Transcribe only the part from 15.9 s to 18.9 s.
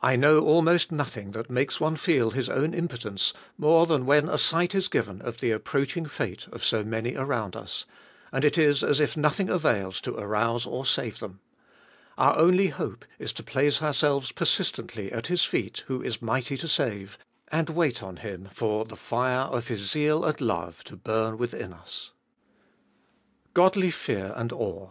is mighty to save, and wait on Him for